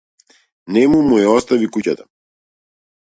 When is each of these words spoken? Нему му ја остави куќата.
Нему 0.77 1.01
му 1.09 1.19
ја 1.23 1.35
остави 1.35 1.69
куќата. 1.77 2.11